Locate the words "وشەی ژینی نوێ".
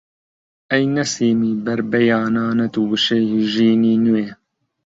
2.91-4.27